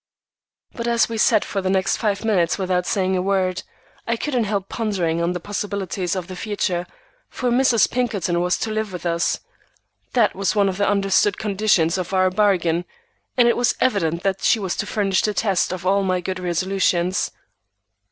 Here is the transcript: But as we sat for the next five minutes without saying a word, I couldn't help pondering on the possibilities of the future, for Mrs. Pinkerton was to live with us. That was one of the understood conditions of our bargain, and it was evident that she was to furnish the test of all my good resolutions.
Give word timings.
But 0.73 0.87
as 0.87 1.07
we 1.09 1.19
sat 1.19 1.45
for 1.45 1.61
the 1.61 1.69
next 1.69 1.97
five 1.97 2.25
minutes 2.25 2.57
without 2.57 2.87
saying 2.87 3.15
a 3.15 3.21
word, 3.21 3.61
I 4.07 4.17
couldn't 4.17 4.45
help 4.45 4.67
pondering 4.67 5.21
on 5.21 5.33
the 5.33 5.39
possibilities 5.39 6.15
of 6.15 6.25
the 6.25 6.35
future, 6.35 6.87
for 7.29 7.51
Mrs. 7.51 7.87
Pinkerton 7.87 8.41
was 8.41 8.57
to 8.61 8.71
live 8.71 8.91
with 8.93 9.05
us. 9.05 9.41
That 10.13 10.33
was 10.35 10.55
one 10.55 10.69
of 10.69 10.77
the 10.77 10.89
understood 10.89 11.37
conditions 11.37 11.99
of 11.99 12.15
our 12.15 12.31
bargain, 12.31 12.85
and 13.37 13.47
it 13.47 13.55
was 13.55 13.75
evident 13.79 14.23
that 14.23 14.41
she 14.41 14.57
was 14.57 14.75
to 14.77 14.87
furnish 14.87 15.21
the 15.21 15.35
test 15.35 15.71
of 15.71 15.85
all 15.85 16.01
my 16.01 16.19
good 16.19 16.39
resolutions. 16.39 17.29